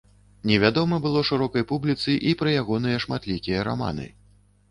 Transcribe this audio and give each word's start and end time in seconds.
Невядома 0.51 0.97
было 1.03 1.21
шырокай 1.29 1.65
публіцы 1.73 2.15
і 2.31 2.33
пра 2.41 2.55
ягоныя 2.61 3.03
шматлікія 3.05 3.59
раманы. 3.71 4.09